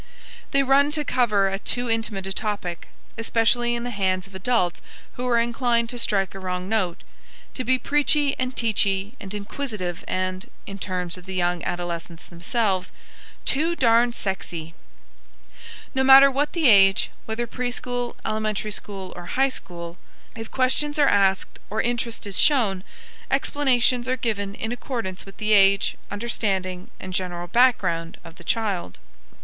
They 0.49 0.63
run 0.63 0.89
to 0.93 1.05
cover 1.05 1.47
at 1.49 1.63
too 1.63 1.87
intimate 1.87 2.25
a 2.25 2.33
topic, 2.33 2.87
especially 3.19 3.75
in 3.75 3.83
the 3.83 3.91
hands 3.91 4.25
of 4.25 4.33
adults 4.33 4.81
who 5.13 5.27
are 5.27 5.39
inclined 5.39 5.89
to 5.89 5.99
strike 5.99 6.33
a 6.33 6.39
wrong 6.39 6.67
note; 6.67 7.03
to 7.53 7.63
be 7.63 7.77
preachy 7.77 8.35
and 8.39 8.55
teachy 8.55 9.13
and 9.19 9.31
inquisitive 9.31 10.03
and, 10.07 10.49
in 10.65 10.79
terms 10.79 11.19
of 11.19 11.27
the 11.27 11.35
young 11.35 11.61
adolescents 11.63 12.25
themselves, 12.25 12.91
"too 13.45 13.75
darn 13.75 14.11
sexy!" 14.11 14.73
No 15.93 16.03
matter 16.03 16.31
what 16.31 16.53
the 16.53 16.67
age, 16.67 17.11
whether 17.27 17.45
pre 17.45 17.69
school, 17.69 18.15
elementary 18.25 18.71
school, 18.71 19.13
or 19.15 19.27
high 19.27 19.49
school, 19.49 19.99
if 20.35 20.49
questions 20.49 20.97
are 20.97 21.07
asked 21.07 21.59
or 21.69 21.79
interest 21.79 22.25
is 22.25 22.39
shown, 22.41 22.83
explanations 23.29 24.07
are 24.07 24.17
given 24.17 24.55
in 24.55 24.71
accordance 24.71 25.27
with 25.27 25.37
the 25.37 25.53
age, 25.53 25.95
understanding, 26.09 26.89
and 26.99 27.13
general 27.13 27.47
background 27.47 28.17
of 28.23 28.37
the 28.37 28.43
child. 28.43 28.97